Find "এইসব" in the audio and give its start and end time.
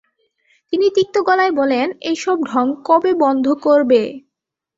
2.01-2.37